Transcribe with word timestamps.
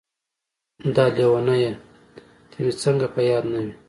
داح 0.95 1.09
لېونۍ 1.15 1.63
ته 2.49 2.57
مې 2.63 2.71
څنګه 2.83 3.07
په 3.13 3.19
ياده 3.29 3.49
نه 3.53 3.59
وې. 3.65 3.73